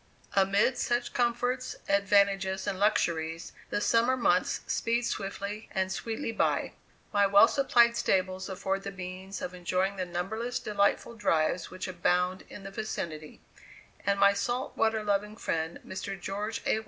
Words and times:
Amid 0.35 0.79
such 0.79 1.13
comforts, 1.13 1.75
advantages, 1.87 2.65
and 2.65 2.79
luxuries 2.79 3.53
the 3.69 3.79
summer 3.79 4.17
months 4.17 4.61
speed 4.65 5.03
swiftly 5.03 5.69
and 5.75 5.91
sweetly 5.91 6.31
by. 6.31 6.73
My 7.13 7.27
well 7.27 7.47
supplied 7.47 7.95
stables 7.95 8.49
afford 8.49 8.81
the 8.81 8.89
means 8.89 9.43
of 9.43 9.53
enjoying 9.53 9.97
the 9.97 10.05
numberless 10.07 10.57
delightful 10.57 11.13
drives 11.13 11.69
which 11.69 11.87
abound 11.87 12.45
in 12.49 12.63
the 12.63 12.71
vicinity; 12.71 13.41
and 14.03 14.19
my 14.19 14.33
salt 14.33 14.75
water 14.75 15.03
loving 15.03 15.37
friend, 15.37 15.79
Mr. 15.85 16.19
George 16.19 16.63
A. 16.65 16.79